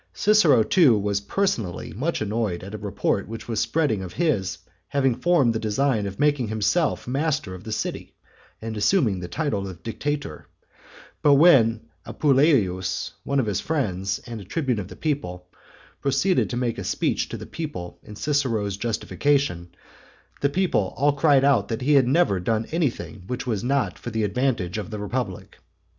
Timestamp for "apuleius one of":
12.03-13.45